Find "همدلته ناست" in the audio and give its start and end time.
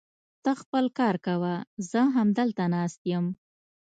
2.15-3.01